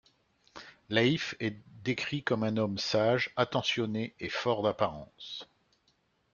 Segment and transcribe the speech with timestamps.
[0.89, 5.47] Leif est décrit comme un homme sage, attentionné et fort d'apparence.